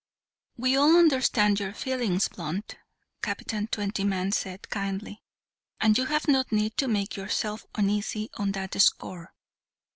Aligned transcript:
"We 0.57 0.75
all 0.77 0.97
understand 0.97 1.59
your 1.59 1.73
feelings, 1.73 2.27
Blunt," 2.27 2.75
Captain 3.21 3.67
Twentyman 3.67 4.31
said, 4.31 4.67
kindly, 4.71 5.21
"and 5.79 5.95
you 5.95 6.05
have 6.05 6.27
no 6.27 6.43
need 6.49 6.75
to 6.77 6.87
make 6.87 7.15
yourself 7.15 7.67
uneasy 7.75 8.31
on 8.33 8.51
that 8.53 8.73
score. 8.81 9.35